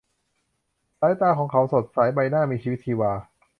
[0.99, 3.11] สายตาของเขาสดใส ใบหน้ามีชีวิตชีวา